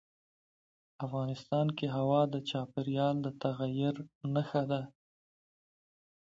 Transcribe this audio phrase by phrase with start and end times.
[1.05, 3.95] افغانستان کې هوا د چاپېریال د تغیر
[4.33, 4.81] نښه ده.